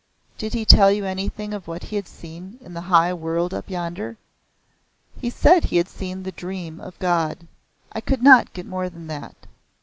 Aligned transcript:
"Did 0.39 0.55
he 0.55 0.65
tell 0.65 0.89
you 0.91 1.05
anything 1.05 1.53
of 1.53 1.67
what 1.67 1.83
he 1.83 1.95
had 1.95 2.07
seen 2.07 2.57
in 2.61 2.73
the 2.73 2.81
high 2.81 3.13
world 3.13 3.53
up 3.53 3.69
yonder?" 3.69 4.17
"He 5.19 5.29
said 5.29 5.65
he 5.65 5.77
had 5.77 5.87
seen 5.87 6.23
the 6.23 6.31
Dream 6.31 6.79
of 6.81 6.95
the 6.97 7.03
God. 7.03 7.47
I 7.91 8.01
could 8.01 8.23
not 8.23 8.51
get 8.51 8.65
more 8.65 8.89
than 8.89 9.05
that. 9.05 9.35